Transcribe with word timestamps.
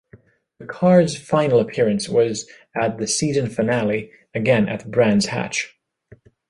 The 0.57 0.65
car's 0.65 1.15
final 1.15 1.59
appearance 1.59 2.09
was 2.09 2.49
at 2.73 2.97
the 2.97 3.05
season 3.05 3.49
finale, 3.51 4.11
again 4.33 4.67
at 4.67 4.89
Brands 4.89 5.27
Hatch. 5.27 5.77